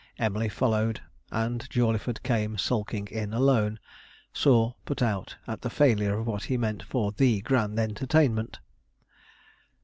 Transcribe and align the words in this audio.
Emily 0.17 0.49
followed, 0.49 0.99
and 1.31 1.69
Jawleyford 1.69 2.23
came 2.23 2.57
sulking 2.57 3.05
in 3.09 3.33
alone, 3.35 3.77
sore 4.33 4.73
put 4.83 5.03
out 5.03 5.37
at 5.45 5.61
the 5.61 5.69
failure 5.69 6.17
of 6.17 6.25
what 6.25 6.45
he 6.45 6.57
meant 6.57 6.81
for 6.81 7.11
the 7.11 7.39
grand 7.41 7.77
entertainment. 7.77 8.61